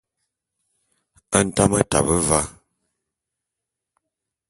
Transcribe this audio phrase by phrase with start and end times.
[1.39, 2.39] Ntame tabe va.